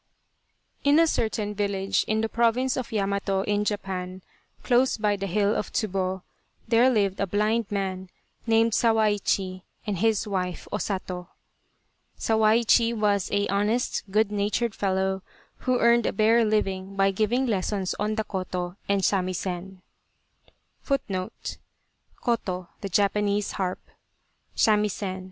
[0.83, 4.23] IN a certain village in the province of Yamato in Japan,
[4.63, 6.23] close by the hill of Tsubo,
[6.67, 8.09] there lived a blind man
[8.47, 11.29] named Sawaichi and his wife, O Sato.
[12.17, 15.21] Sawaichi was a honest, good natured fellow,
[15.67, 19.83] who earned a bare living by giving lessons on the koto * and samisen.'